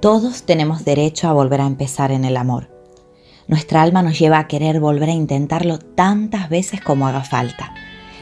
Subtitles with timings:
[0.00, 2.70] Todos tenemos derecho a volver a empezar en el amor.
[3.48, 7.74] Nuestra alma nos lleva a querer volver a intentarlo tantas veces como haga falta.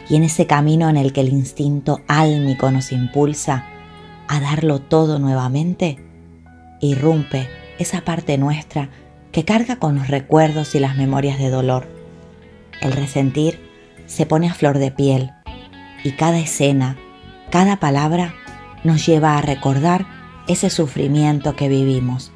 [0.08, 3.64] Y en ese camino en el que el instinto álmico nos impulsa
[4.26, 6.04] a darlo todo nuevamente,
[6.80, 8.90] irrumpe esa parte nuestra
[9.30, 11.86] que carga con los recuerdos y las memorias de dolor.
[12.80, 13.60] El resentir
[14.06, 15.30] se pone a flor de piel
[16.02, 16.96] y cada escena,
[17.50, 18.34] cada palabra
[18.82, 20.17] nos lleva a recordar
[20.48, 22.32] ese sufrimiento que vivimos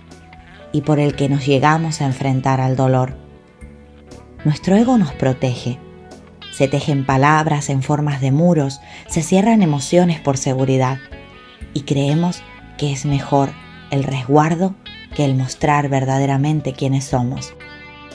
[0.70, 3.16] y por el que nos llegamos a enfrentar al dolor.
[4.44, 5.78] Nuestro ego nos protege.
[6.52, 10.98] Se tejen palabras en formas de muros, se cierran emociones por seguridad
[11.74, 12.42] y creemos
[12.76, 13.50] que es mejor
[13.90, 14.74] el resguardo
[15.14, 17.54] que el mostrar verdaderamente quiénes somos.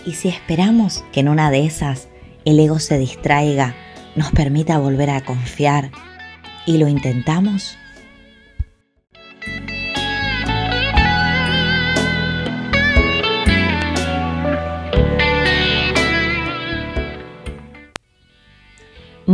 [0.06, 2.08] Y si esperamos que en una de esas
[2.46, 3.76] el ego se distraiga,
[4.16, 5.92] nos permita volver a confiar
[6.66, 7.78] y lo intentamos,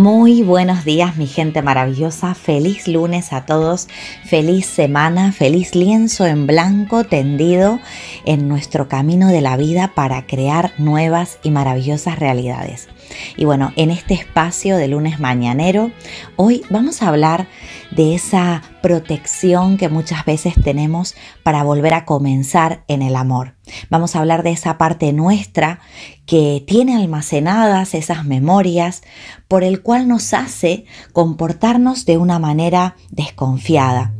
[0.03, 3.87] Muy buenos días mi gente maravillosa, feliz lunes a todos,
[4.25, 7.79] feliz semana, feliz lienzo en blanco tendido
[8.25, 12.89] en nuestro camino de la vida para crear nuevas y maravillosas realidades.
[13.35, 15.91] Y bueno, en este espacio de lunes mañanero,
[16.35, 17.47] hoy vamos a hablar
[17.91, 23.55] de esa protección que muchas veces tenemos para volver a comenzar en el amor.
[23.89, 25.79] Vamos a hablar de esa parte nuestra
[26.25, 29.03] que tiene almacenadas esas memorias
[29.47, 34.13] por el cual nos hace comportarnos de una manera desconfiada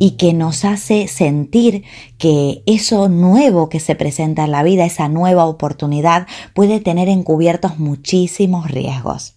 [0.00, 1.84] y que nos hace sentir
[2.16, 7.78] que eso nuevo que se presenta en la vida, esa nueva oportunidad, puede tener encubiertos
[7.78, 9.34] muchísimos riesgos.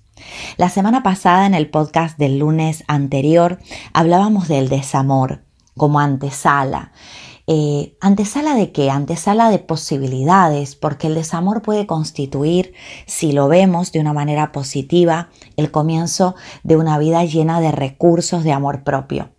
[0.55, 3.59] La semana pasada en el podcast del lunes anterior
[3.91, 5.43] hablábamos del desamor
[5.75, 6.93] como antesala.
[7.45, 8.89] Eh, ¿Antesala de qué?
[8.89, 12.73] Antesala de posibilidades, porque el desamor puede constituir,
[13.05, 18.45] si lo vemos de una manera positiva, el comienzo de una vida llena de recursos
[18.45, 19.33] de amor propio.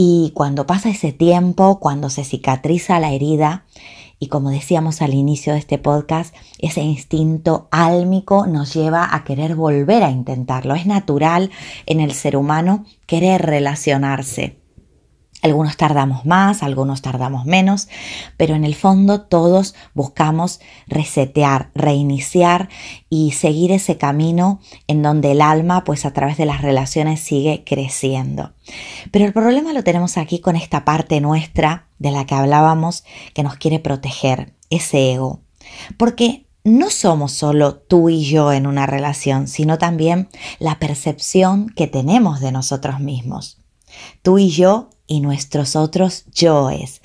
[0.00, 3.64] Y cuando pasa ese tiempo, cuando se cicatriza la herida,
[4.20, 9.56] y como decíamos al inicio de este podcast, ese instinto álmico nos lleva a querer
[9.56, 10.76] volver a intentarlo.
[10.76, 11.50] Es natural
[11.86, 14.60] en el ser humano querer relacionarse.
[15.40, 17.88] Algunos tardamos más, algunos tardamos menos,
[18.36, 22.68] pero en el fondo todos buscamos resetear, reiniciar
[23.08, 27.62] y seguir ese camino en donde el alma pues a través de las relaciones sigue
[27.64, 28.52] creciendo.
[29.12, 33.44] Pero el problema lo tenemos aquí con esta parte nuestra de la que hablábamos que
[33.44, 35.40] nos quiere proteger, ese ego.
[35.96, 40.28] Porque no somos solo tú y yo en una relación, sino también
[40.58, 43.58] la percepción que tenemos de nosotros mismos.
[44.22, 47.02] Tú y yo y nuestros otros yoes.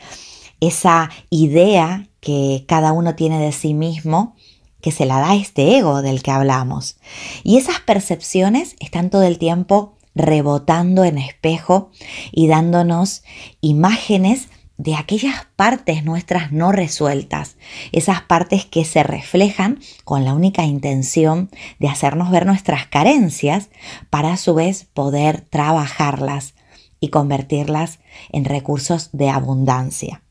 [0.60, 4.36] Esa idea que cada uno tiene de sí mismo
[4.82, 6.98] que se la da este ego del que hablamos.
[7.44, 11.90] Y esas percepciones están todo el tiempo rebotando en espejo
[12.32, 13.24] y dándonos
[13.62, 17.56] imágenes de aquellas partes nuestras no resueltas,
[17.92, 21.50] esas partes que se reflejan con la única intención
[21.80, 23.70] de hacernos ver nuestras carencias
[24.10, 26.56] para a su vez poder trabajarlas,
[27.04, 28.00] y convertirlas
[28.32, 30.24] en recursos de abundancia.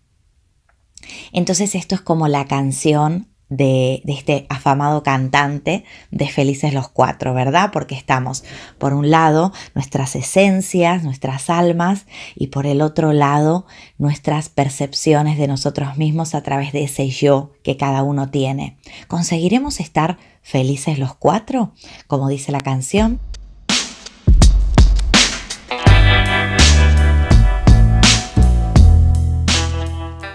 [1.31, 7.35] Entonces esto es como la canción de, de, este afamado cantante de Felices los Cuatro,
[7.35, 7.73] ¿verdad?
[7.75, 8.43] Porque estamos,
[8.79, 13.67] por un lado, nuestras esencias, nuestras almas, y por el otro lado,
[13.99, 18.79] nuestras percepciones de nosotros mismos a través de ese yo que cada uno tiene.
[19.09, 21.75] ¿Conseguiremos estar felices los cuatro?
[22.07, 23.21] Como dice la canción.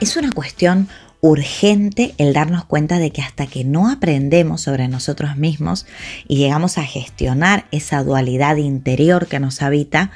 [0.07, 0.87] Es una cuestión
[1.19, 5.85] urgente el darnos cuenta de que hasta que no aprendemos sobre nosotros mismos
[6.29, 10.11] y llegamos a gestionar esa dualidad interior que nos habita,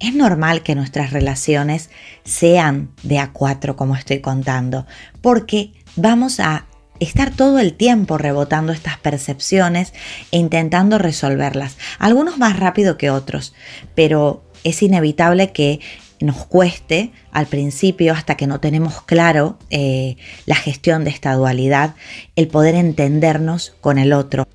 [0.00, 1.90] es normal que nuestras relaciones
[2.24, 4.84] sean de a cuatro, como estoy contando,
[5.20, 6.66] porque vamos a
[6.98, 9.92] estar todo el tiempo rebotando estas percepciones
[10.32, 13.54] e intentando resolverlas, algunos más rápido que otros,
[13.94, 15.78] pero es inevitable que
[16.20, 20.16] nos cueste al principio, hasta que no tenemos claro eh,
[20.46, 21.94] la gestión de esta dualidad,
[22.36, 24.46] el poder entendernos con el otro.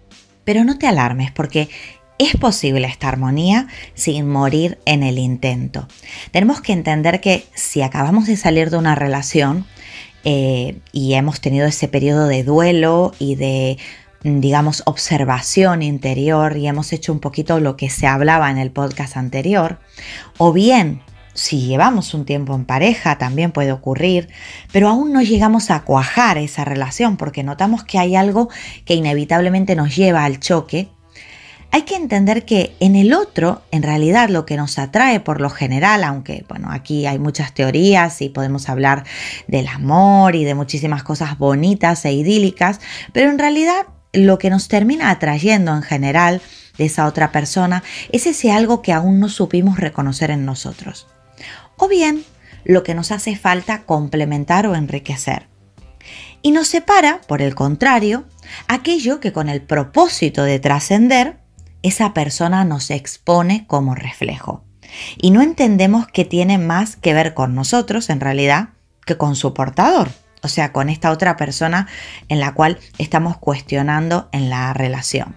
[0.44, 1.70] Pero no te alarmes porque
[2.18, 5.88] es posible esta armonía sin morir en el intento.
[6.32, 9.66] Tenemos que entender que si acabamos de salir de una relación
[10.24, 13.78] eh, y hemos tenido ese periodo de duelo y de
[14.24, 19.18] digamos, observación interior y hemos hecho un poquito lo que se hablaba en el podcast
[19.18, 19.80] anterior,
[20.38, 21.02] o bien
[21.34, 24.30] si llevamos un tiempo en pareja también puede ocurrir,
[24.72, 28.50] pero aún no llegamos a cuajar esa relación porque notamos que hay algo
[28.86, 30.90] que inevitablemente nos lleva al choque.
[31.74, 35.50] Hay que entender que en el otro, en realidad lo que nos atrae por lo
[35.50, 39.06] general, aunque bueno, aquí hay muchas teorías y podemos hablar
[39.48, 42.82] del amor y de muchísimas cosas bonitas e idílicas,
[43.14, 46.42] pero en realidad lo que nos termina atrayendo en general
[46.78, 51.08] de esa otra persona es ese algo que aún no supimos reconocer en nosotros
[51.82, 52.24] o bien
[52.64, 55.48] lo que nos hace falta complementar o enriquecer.
[56.44, 58.26] Y nos separa, por el contrario,
[58.68, 61.40] aquello que con el propósito de trascender,
[61.82, 64.64] esa persona nos expone como reflejo.
[65.18, 68.70] Y no entendemos que tiene más que ver con nosotros, en realidad,
[69.06, 70.12] que con su portador,
[70.44, 71.88] o sea, con esta otra persona
[72.30, 75.36] en la cual estamos cuestionando en la relación.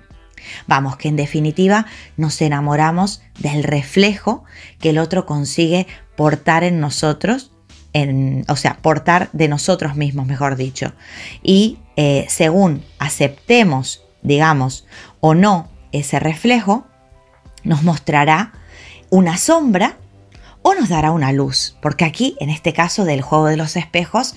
[0.67, 1.87] Vamos, que en definitiva
[2.17, 4.45] nos enamoramos del reflejo
[4.79, 5.87] que el otro consigue
[6.17, 7.53] portar en nosotros,
[7.93, 10.93] en, o sea, portar de nosotros mismos, mejor dicho.
[11.43, 14.87] Y eh, según aceptemos, digamos,
[15.21, 16.87] o no ese reflejo,
[17.63, 18.53] nos mostrará
[19.11, 19.97] una sombra
[20.63, 24.35] o nos dará una luz, porque aquí, en este caso del juego de los espejos,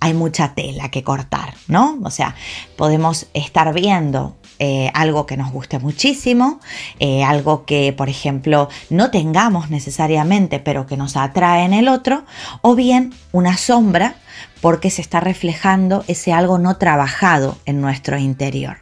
[0.00, 1.98] hay mucha tela que cortar, ¿no?
[2.02, 2.34] O sea,
[2.76, 6.60] podemos estar viendo eh, algo que nos guste muchísimo,
[6.98, 12.24] eh, algo que, por ejemplo, no tengamos necesariamente, pero que nos atrae en el otro,
[12.60, 14.16] o bien una sombra
[14.60, 18.76] porque se está reflejando ese algo no trabajado en nuestro interior.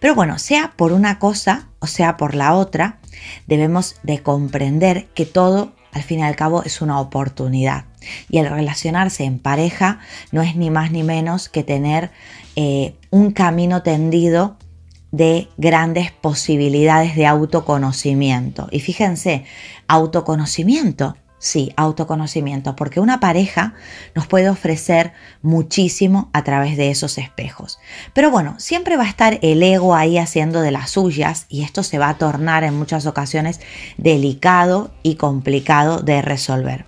[0.00, 2.98] Pero bueno, sea por una cosa o sea por la otra,
[3.46, 7.84] debemos de comprender que todo al fin y al cabo es una oportunidad.
[8.30, 9.98] Y el relacionarse en pareja
[10.30, 12.10] no es ni más ni menos que tener
[12.56, 14.56] eh, un camino tendido
[15.12, 18.68] de grandes posibilidades de autoconocimiento.
[18.72, 19.44] Y fíjense,
[19.86, 23.74] autoconocimiento, sí, autoconocimiento, porque una pareja
[24.14, 25.12] nos puede ofrecer
[25.42, 27.78] muchísimo a través de esos espejos.
[28.14, 31.82] Pero bueno, siempre va a estar el ego ahí haciendo de las suyas y esto
[31.82, 33.60] se va a tornar en muchas ocasiones
[33.98, 36.86] delicado y complicado de resolver.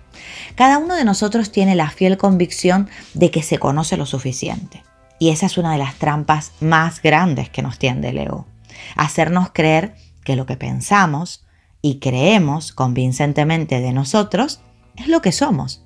[0.55, 4.83] Cada uno de nosotros tiene la fiel convicción de que se conoce lo suficiente.
[5.19, 8.45] Y esa es una de las trampas más grandes que nos tiende el ego.
[8.95, 11.45] Hacernos creer que lo que pensamos
[11.81, 14.61] y creemos convincentemente de nosotros
[14.95, 15.85] es lo que somos.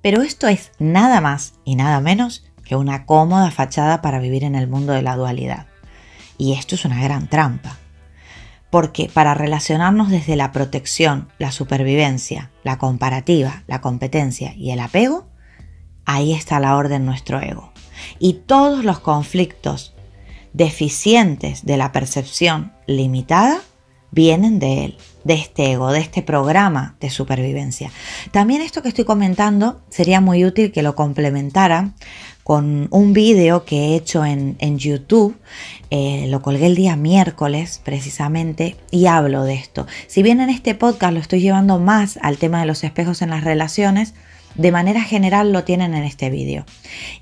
[0.00, 4.54] Pero esto es nada más y nada menos que una cómoda fachada para vivir en
[4.54, 5.66] el mundo de la dualidad.
[6.38, 7.76] Y esto es una gran trampa.
[8.70, 15.28] Porque para relacionarnos desde la protección, la supervivencia, la comparativa, la competencia y el apego,
[16.06, 17.73] ahí está la orden nuestro ego
[18.18, 19.94] y todos los conflictos
[20.52, 23.60] deficientes de la percepción limitada
[24.10, 27.90] vienen de él, de este ego, de este programa de supervivencia.
[28.30, 31.92] También esto que estoy comentando sería muy útil que lo complementara
[32.44, 35.34] con un vídeo que he hecho en, YouTube,
[35.90, 39.86] eh, lo colgué el día miércoles precisamente y hablo de esto.
[40.06, 43.30] Si bien en este podcast lo estoy llevando más al tema de los espejos en
[43.30, 44.12] las relaciones,
[44.54, 46.64] de manera general lo tienen en este vídeo.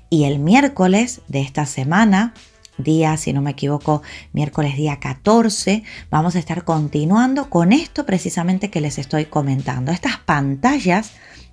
[0.09, 2.33] Y el miércoles de esta semana,
[2.77, 8.69] día, si no me equivoco, miércoles día 14, vamos a estar continuando con esto precisamente
[8.69, 9.91] que les estoy comentando.
[9.91, 11.11] Estas pantallas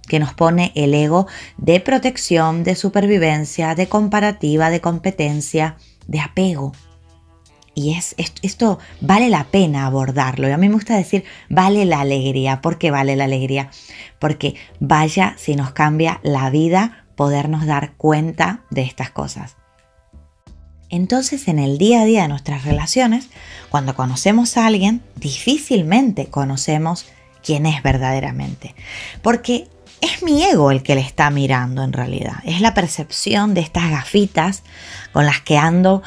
[0.09, 5.77] que nos pone el ego de protección, de supervivencia, de comparativa, de competencia,
[6.09, 6.73] de apego.
[7.81, 10.47] Y es, esto vale la pena abordarlo.
[10.47, 12.61] Y a mí me gusta decir, vale la alegría.
[12.61, 13.71] ¿Por qué vale la alegría?
[14.19, 19.57] Porque vaya si nos cambia la vida podernos dar cuenta de estas cosas.
[20.91, 23.31] Entonces en el día a día de nuestras relaciones,
[23.71, 27.07] cuando conocemos a alguien, difícilmente conocemos
[27.43, 28.75] quién es verdaderamente.
[29.23, 29.69] Porque
[30.03, 32.43] es mi ego el que le está mirando en realidad.
[32.45, 34.65] Es la percepción de estas gafitas
[35.13, 36.03] con las que ando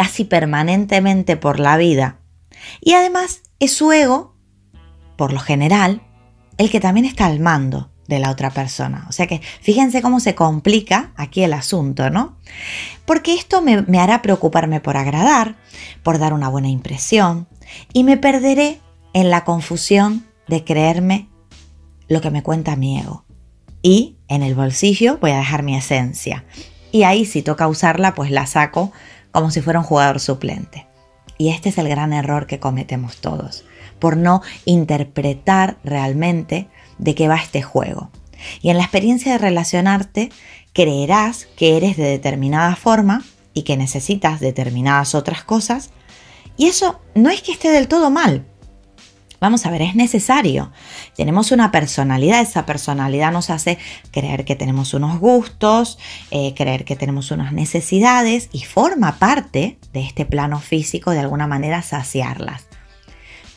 [0.00, 2.20] casi permanentemente por la vida.
[2.80, 4.34] Y además es su ego,
[5.18, 6.00] por lo general,
[6.56, 9.04] el que también está al mando de la otra persona.
[9.10, 12.38] O sea que fíjense cómo se complica aquí el asunto, ¿no?
[13.04, 15.56] Porque esto me, hará preocuparme por agradar,
[16.02, 17.46] por dar una buena impresión,
[17.92, 18.80] y me perderé
[19.12, 21.28] en la confusión de creerme
[22.08, 23.26] lo que me cuenta mi ego.
[23.82, 26.46] Y en el bolsillo voy a dejar mi esencia.
[26.90, 28.92] Y ahí si toca usarla, pues la saco
[29.32, 30.86] como si fuera un jugador suplente.
[31.38, 33.64] Y este es el gran error que cometemos todos,
[33.98, 36.68] por no interpretar realmente
[36.98, 38.10] de qué va este juego.
[38.60, 40.30] Y en la experiencia de relacionarte,
[40.72, 45.90] creerás que eres de determinada forma y que necesitas determinadas otras cosas.
[46.56, 48.46] Y eso no es que esté del todo mal,
[49.40, 50.70] Vamos a ver, es necesario.
[51.16, 53.78] Tenemos una personalidad, esa personalidad nos hace
[54.10, 55.98] creer que tenemos unos gustos,
[56.30, 61.46] eh, creer que tenemos unas necesidades y forma parte de este plano físico de alguna
[61.46, 62.66] manera saciarlas.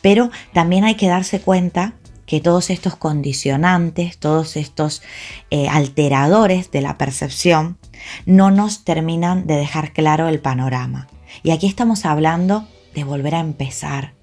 [0.00, 1.94] Pero también hay que darse cuenta
[2.26, 5.02] que todos estos condicionantes, todos estos
[5.50, 7.78] eh, alteradores de la percepción
[8.24, 11.08] no nos terminan de dejar claro el panorama.
[11.42, 14.13] Y aquí estamos hablando de volver a empezar,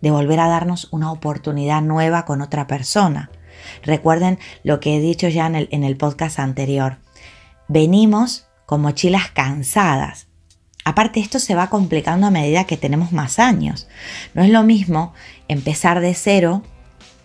[0.00, 3.30] de volver a darnos una oportunidad nueva con otra persona.
[3.82, 6.98] Recuerden lo que he dicho ya en el, podcast anterior.
[7.68, 10.28] Venimos con mochilas cansadas.
[10.84, 13.88] Aparte esto se va complicando a medida que tenemos más años.
[14.34, 15.14] No es lo mismo
[15.48, 16.62] empezar de cero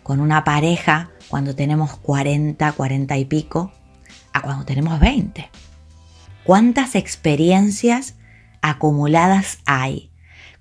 [0.04, 3.72] con una pareja cuando tenemos 40, 40 y pico,
[4.34, 5.50] a cuando tenemos 20.
[6.44, 8.16] ¿Cuántas experiencias
[8.62, 10.11] acumuladas hay?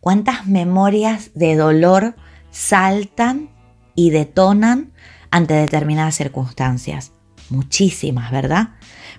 [0.01, 2.17] Cuántas memorias de dolor
[2.51, 3.51] saltan
[3.95, 4.93] y detonan
[5.31, 7.13] ante determinadas circunstancias.
[7.51, 8.71] Muchísimas, ¿verdad?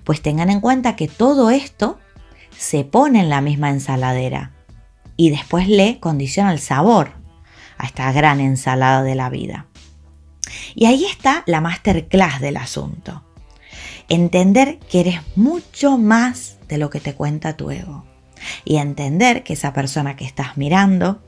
[0.04, 2.00] Pues tengan en cuenta que todo esto
[2.58, 4.52] se pone en la misma ensaladera
[5.18, 7.14] y después le condiciona el sabor
[7.78, 9.68] a esta gran ensalada de la vida.
[10.76, 13.24] Y ahí está la masterclass del asunto.
[14.10, 18.11] Entender que eres mucho más de lo que te cuenta tu ego
[18.66, 21.22] y entender que esa persona que estás mirando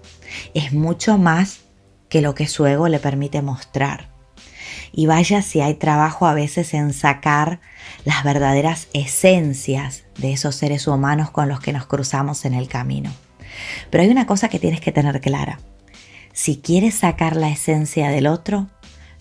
[0.54, 1.62] es mucho más
[2.10, 4.10] que lo que su ego le permite mostrar.
[4.92, 7.60] Y vaya si hay trabajo a veces en sacar
[8.06, 13.12] las verdaderas esencias de esos seres humanos con los que nos cruzamos en el camino.
[13.90, 15.60] Pero hay una cosa que tienes que tener clara.
[16.32, 18.68] Si quieres sacar la esencia del otro,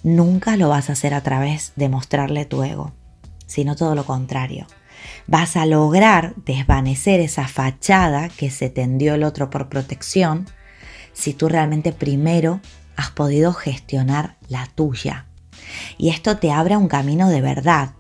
[0.02, 2.92] nunca lo vas a hacer a través de mostrarle tu ego,
[3.46, 4.66] sino todo lo contrario
[5.26, 10.46] vas a lograr desvanecer esa fachada que se tendió el otro por protección
[11.12, 12.60] si tú realmente primero
[12.96, 15.26] has podido gestionar la tuya.
[15.98, 17.92] Y esto te abre un camino de verdad.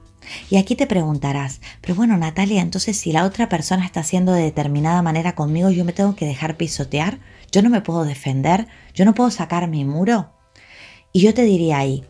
[0.50, 4.42] Y aquí te preguntarás, pero bueno Natalia, entonces si la otra persona está haciendo de
[4.42, 7.18] determinada manera conmigo, yo me tengo que dejar pisotear,
[7.50, 10.32] yo no me puedo defender, yo no puedo sacar mi muro.
[11.12, 12.04] Y yo te diría ahí,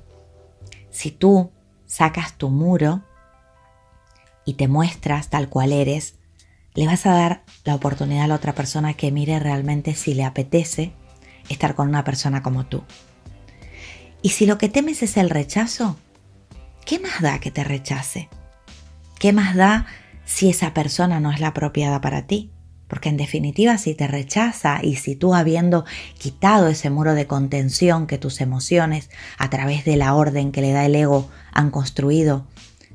[0.90, 1.50] si tú
[1.86, 3.02] sacas tu muro,
[4.44, 6.14] y te muestras tal cual eres,
[6.74, 10.24] le vas a dar la oportunidad a la otra persona que mire realmente si le
[10.24, 10.92] apetece
[11.48, 12.82] estar con una persona como tú.
[14.22, 15.96] Y si lo que temes es el rechazo,
[16.86, 18.28] ¿qué más da que te rechace?
[19.18, 19.86] ¿Qué más da
[20.24, 22.50] si esa persona no es la apropiada para ti?
[22.88, 25.84] Porque en definitiva, si te rechaza y si tú habiendo
[26.18, 30.72] quitado ese muro de contención que tus emociones, a través de la orden que le
[30.72, 32.46] da el ego, han construido,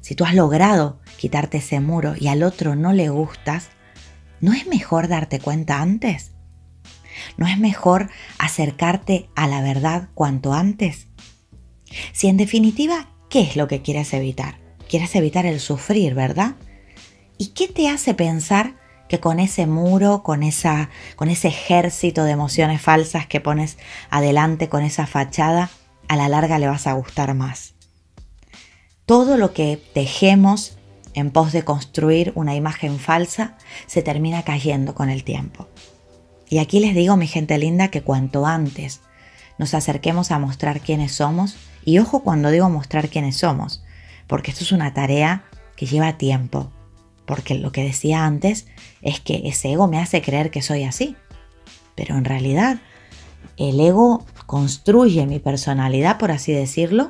[0.08, 3.72] si tú has logrado quitarte ese muro y al otro no le gustas,
[4.40, 6.32] ¿no es mejor darte cuenta antes?
[7.36, 8.10] ¿No es mejor
[8.40, 11.08] acercarte a la verdad cuanto antes?
[12.14, 14.62] Si en definitiva, ¿qué es lo que quieres evitar?
[14.88, 16.56] Quieres evitar el sufrir, ¿verdad?
[17.38, 18.76] ¿Y qué te hace pensar
[19.10, 23.78] que con ese muro, con, esa, con ese ejército de emociones falsas que pones
[24.10, 25.70] adelante, con esa fachada,
[26.08, 27.77] a la larga le vas a gustar más?
[29.08, 30.78] Todo lo que tejemos
[31.14, 35.68] en pos de construir una imagen falsa, se termina cayendo con el tiempo.
[36.50, 39.02] Y aquí les digo, mi gente linda, que cuanto antes
[39.58, 43.82] nos acerquemos a mostrar quiénes somos, y ojo cuando digo mostrar quiénes somos,
[44.28, 45.46] porque esto es una tarea
[45.78, 46.70] que lleva tiempo,
[47.26, 48.68] porque lo que decía antes
[49.02, 51.16] es que ese ego me hace creer que soy así,
[51.96, 52.80] pero en realidad
[53.56, 57.10] el ego construye mi personalidad, por así decirlo,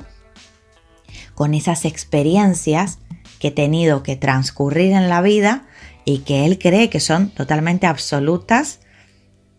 [1.38, 2.98] con esas experiencias
[3.38, 5.68] que he tenido que transcurrir en la vida
[6.04, 8.80] y que él cree que son totalmente absolutas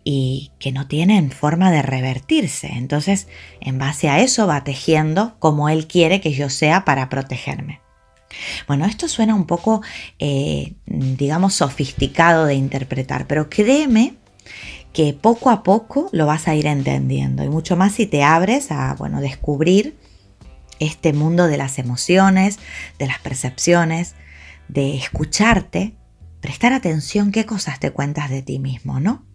[0.04, 2.68] y que no tienen forma de revertirse.
[2.74, 3.30] Entonces,
[3.62, 7.80] en base a eso va tejiendo como Él quiere que yo sea para protegerme.
[8.68, 9.82] Bueno, esto suena un poco,
[10.20, 14.16] eh, digamos, sofisticado de interpretar, pero créeme
[14.92, 18.70] que poco a poco lo vas a ir entendiendo y mucho más si te abres
[18.70, 19.96] a, bueno, descubrir
[20.80, 22.60] este mundo de las emociones,
[22.98, 24.16] de las percepciones,
[24.68, 25.96] de escucharte,
[26.42, 29.26] prestar atención qué cosas te cuentas de ti mismo, ¿no?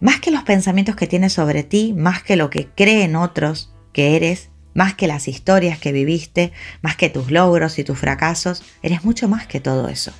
[0.00, 4.16] Más que los pensamientos que tienes sobre ti, más que lo que creen otros que
[4.16, 9.04] eres, más que las historias que viviste, más que tus logros y tus fracasos, eres
[9.04, 10.12] mucho más que todo eso.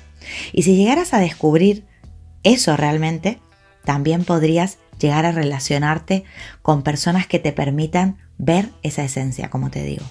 [0.53, 1.85] Y si llegaras a descubrir
[2.43, 3.39] eso realmente,
[3.83, 6.23] también podrías llegar a relacionarte
[6.61, 10.05] con personas que te permitan ver esa esencia, como te digo.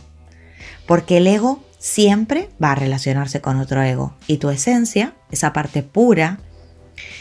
[0.86, 5.82] Porque el ego siempre va a relacionarse con otro ego y tu esencia, esa parte
[5.82, 6.40] pura,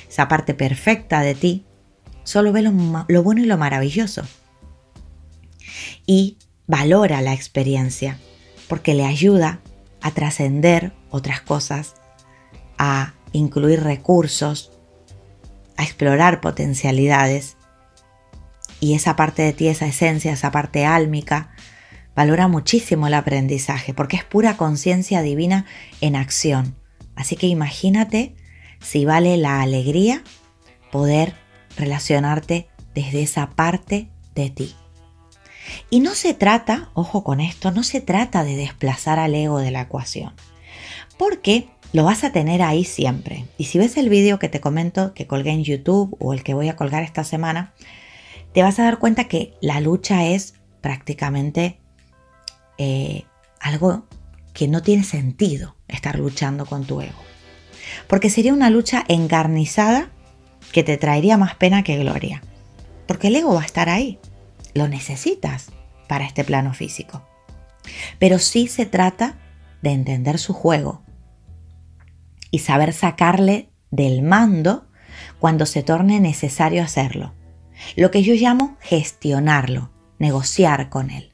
[0.09, 1.65] esa parte perfecta de ti,
[2.23, 4.23] solo ve lo, bueno y lo maravilloso.
[6.05, 8.17] Y valora la experiencia
[8.67, 9.59] porque le ayuda
[10.01, 11.95] a trascender otras cosas,
[12.77, 14.72] a incluir recursos,
[15.77, 17.57] a explorar potencialidades.
[18.79, 21.51] Y esa parte de ti, esa esencia, esa parte álmica,
[22.15, 25.65] valora muchísimo el aprendizaje porque es pura conciencia divina
[26.01, 26.75] en acción.
[27.15, 28.35] Así que imagínate
[28.81, 30.23] si vale la alegría
[30.91, 31.33] poder
[31.77, 34.75] relacionarte desde esa parte de ti.
[35.89, 39.71] Y no se trata, ojo con esto, no se trata de desplazar al ego de
[39.71, 40.33] la ecuación,
[41.17, 43.45] porque lo vas a tener ahí siempre.
[43.57, 46.53] Y si ves el vídeo que te comento que colgué en YouTube o el que
[46.53, 47.73] voy a colgar esta semana,
[48.51, 51.79] te vas a dar cuenta que la lucha es prácticamente
[52.77, 53.23] eh,
[53.59, 54.05] algo
[54.53, 57.21] que no tiene sentido estar luchando con tu ego.
[58.07, 60.09] Porque sería una lucha encarnizada
[60.71, 62.41] que te traería más pena que gloria.
[63.07, 64.19] Porque el ego va a estar ahí
[64.73, 65.67] lo necesitas
[66.07, 67.21] para este plano físico.
[68.19, 69.37] Pero sí se trata
[69.81, 71.01] de entender su juego
[72.53, 74.87] y saber sacarle del mando
[75.39, 77.33] cuando se torne necesario hacerlo.
[77.97, 81.33] Lo que yo llamo gestionarlo, negociar con él.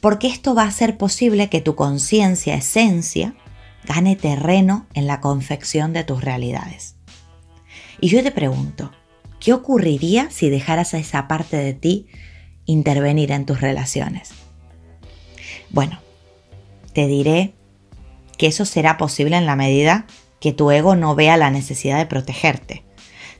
[0.00, 3.36] Porque esto va a hacer posible que tu conciencia, esencia,
[3.84, 6.96] gane terreno en la confección de tus realidades.
[8.00, 8.90] Y yo te pregunto,
[9.38, 12.08] ¿qué ocurriría si dejaras a esa parte de ti
[12.66, 14.30] intervenir en tus relaciones.
[15.70, 15.98] Bueno,
[16.92, 17.54] te diré
[18.38, 20.06] que eso será posible en la medida
[20.44, 22.84] que tu ego no vea la necesidad de protegerte,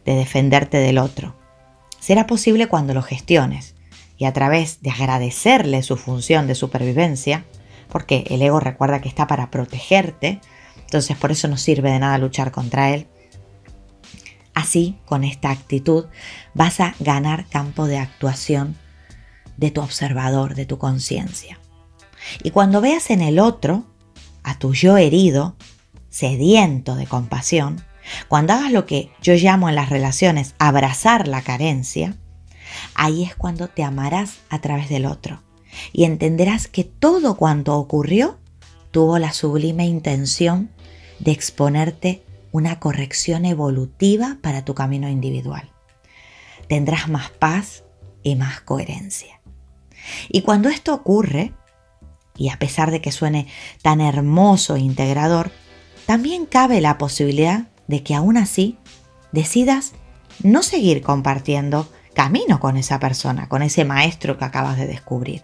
[0.06, 1.36] de defenderte del otro.
[2.00, 3.74] Será posible cuando lo gestiones
[4.16, 7.44] y a través de agradecerle su función de supervivencia,
[7.90, 10.40] porque el ego recuerda que está para protegerte,
[10.78, 13.06] entonces por eso no sirve de nada luchar contra él.
[14.54, 16.06] Así, con esta actitud,
[16.54, 18.78] vas a ganar campo de actuación
[19.58, 21.60] de tu observador, de tu conciencia.
[22.42, 23.84] Y cuando veas en el otro
[24.42, 25.54] a tu yo herido,
[26.14, 27.82] sediento de compasión,
[28.28, 32.16] cuando hagas lo que yo llamo en las relaciones abrazar la carencia,
[32.94, 35.42] ahí es cuando te amarás a través del otro
[35.92, 38.38] y entenderás que todo cuanto ocurrió
[38.92, 40.70] tuvo la sublime intención
[41.18, 42.22] de exponerte
[42.52, 45.72] una corrección evolutiva para tu camino individual.
[46.68, 47.82] Tendrás más paz
[48.22, 49.40] y más coherencia.
[50.28, 51.52] Y cuando esto ocurre,
[52.36, 53.48] y a pesar de que suene
[53.82, 55.50] tan hermoso e integrador,
[56.06, 58.78] también cabe la posibilidad de que aún así
[59.32, 59.92] decidas
[60.42, 65.42] no seguir compartiendo camino con esa persona, con ese maestro que acabas de descubrir.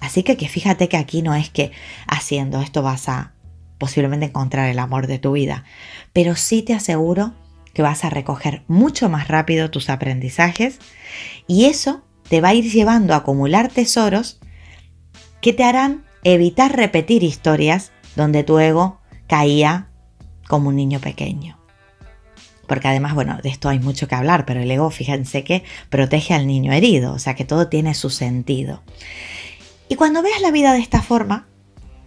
[0.00, 1.72] Así que, que fíjate que aquí no es que
[2.06, 3.32] haciendo esto vas a
[3.78, 5.64] posiblemente encontrar el amor de tu vida,
[6.12, 7.34] pero sí te aseguro
[7.72, 10.78] que vas a recoger mucho más rápido tus aprendizajes
[11.46, 14.40] y eso te va a ir llevando a acumular tesoros
[15.40, 19.88] que te harán evitar repetir historias donde tu ego caía
[20.48, 21.58] como un niño pequeño.
[22.66, 26.34] Porque además, bueno, de esto hay mucho que hablar, pero el ego, fíjense que protege
[26.34, 28.82] al niño herido, o sea que todo tiene su sentido.
[29.88, 31.46] Y cuando veas la vida de esta forma,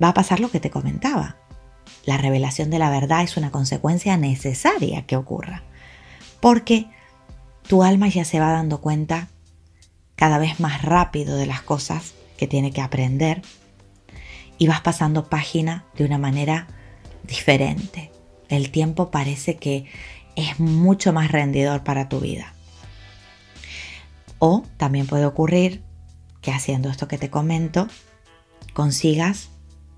[0.03, 1.37] va a pasar lo que te comentaba.
[2.05, 5.63] La revelación de la verdad es una consecuencia necesaria que ocurra,
[6.41, 6.87] porque
[7.67, 9.27] tu alma ya se va dando cuenta
[10.15, 13.41] cada vez más rápido de las cosas que tiene que aprender
[14.57, 16.67] y vas pasando página de una manera
[17.23, 18.11] diferente.
[18.49, 19.85] El tiempo parece que
[20.35, 22.53] es mucho más rendidor para tu vida.
[24.39, 25.83] O también puede ocurrir
[26.41, 27.87] que haciendo esto que te comento,
[28.73, 29.49] consigas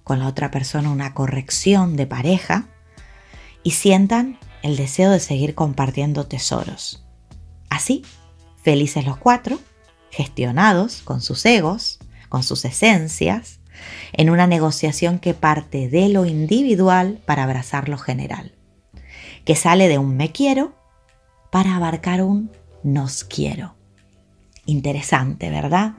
[0.03, 2.67] con la otra persona una corrección de pareja
[3.63, 7.05] y sientan el deseo de seguir compartiendo tesoros.
[7.69, 8.03] Así,
[8.63, 9.59] felices los cuatro,
[10.09, 13.60] gestionados con sus egos, con sus esencias,
[14.13, 18.53] en una negociación que parte de lo individual para abrazar lo general,
[19.45, 20.73] que sale de un me quiero
[21.51, 22.51] para abarcar un
[22.83, 23.75] nos quiero.
[24.65, 25.93] Interesante, ¿verdad?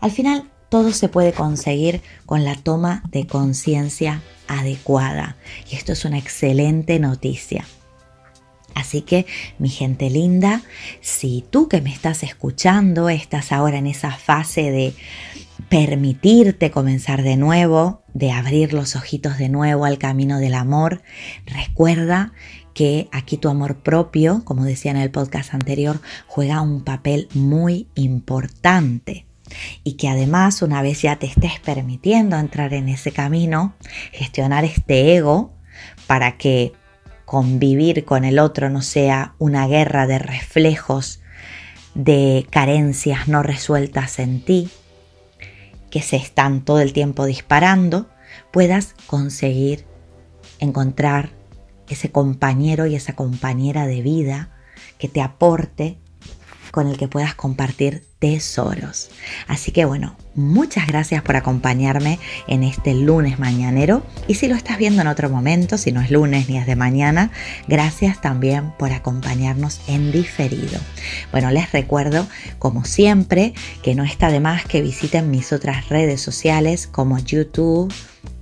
[0.00, 5.36] Al final todo se puede conseguir con la toma de conciencia adecuada
[5.70, 7.64] y esto es una excelente noticia.
[8.74, 9.26] Así que,
[9.58, 10.62] mi gente linda,
[11.00, 14.94] si tú que me estás escuchando estás ahora en esa fase de
[15.68, 21.02] permitirte comenzar de nuevo, de abrir los ojitos de nuevo al camino del amor,
[21.46, 22.32] recuerda
[22.74, 27.88] que aquí tu amor propio, como decía en el podcast anterior, juega un papel muy
[27.94, 29.26] importante.
[29.82, 33.74] Y que además una vez ya te estés permitiendo entrar en ese camino,
[34.12, 35.54] gestionar este ego
[36.06, 36.72] para que
[37.24, 41.20] convivir con el otro no sea una guerra de reflejos
[41.94, 44.70] de carencias no resueltas en ti,
[45.90, 48.08] que se están todo el tiempo disparando,
[48.52, 49.84] puedas conseguir
[50.58, 51.30] encontrar
[51.88, 54.50] ese compañero y esa compañera de vida
[54.98, 55.98] que te aporte
[56.70, 59.10] con el que puedas compartir tesoros.
[59.46, 64.78] Así que bueno, muchas gracias por acompañarme en este lunes mañanero y si lo estás
[64.78, 67.30] viendo en otro momento, si no es lunes ni es de mañana,
[67.68, 70.80] gracias también por acompañarnos en diferido.
[71.30, 72.26] Bueno, les recuerdo
[72.58, 77.92] como siempre que no está de más que visiten mis otras redes sociales como YouTube,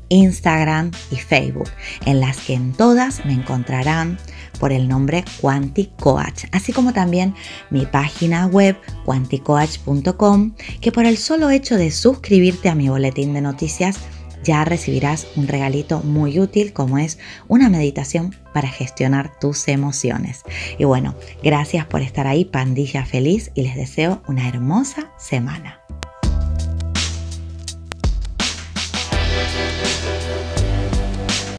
[0.09, 1.69] Instagram y Facebook,
[2.05, 4.19] en las que en todas me encontrarán
[4.59, 7.35] por el nombre Quanticoach, así como también
[7.71, 13.41] mi página web quanticoach.com, que por el solo hecho de suscribirte a mi boletín de
[13.41, 13.99] noticias
[14.47, 20.43] ya recibirás un regalito muy útil como es una meditación para gestionar tus emociones.
[20.79, 25.81] Y bueno, gracias por estar ahí, pandilla feliz, y les deseo una hermosa semana.